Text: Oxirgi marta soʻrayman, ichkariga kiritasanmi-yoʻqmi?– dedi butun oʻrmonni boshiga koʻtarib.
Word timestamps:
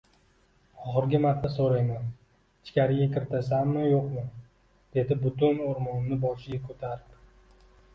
Oxirgi 0.85 1.19
marta 1.25 1.51
soʻrayman, 1.57 2.07
ichkariga 2.69 3.09
kiritasanmi-yoʻqmi?– 3.13 4.27
dedi 4.99 5.23
butun 5.25 5.67
oʻrmonni 5.71 6.23
boshiga 6.27 6.65
koʻtarib. 6.69 7.67